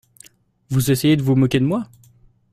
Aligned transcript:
Vous 0.71 0.89
essayez 0.89 1.15
de 1.15 1.21
vous 1.21 1.35
moquer 1.35 1.59
de 1.59 1.65
moi? 1.65 1.87